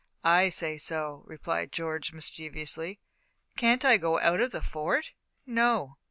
"I 0.25 0.49
say 0.49 0.79
so," 0.79 1.21
replied 1.27 1.71
George, 1.71 2.11
mischievously. 2.11 2.99
"Can't 3.55 3.85
I 3.85 3.97
go 3.97 4.19
out 4.19 4.39
of 4.39 4.49
the 4.49 4.63
Fort?" 4.63 5.11
"No." 5.45 5.97